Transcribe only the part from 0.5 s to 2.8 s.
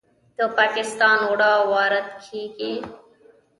پاکستان اوړه وارد کیږي.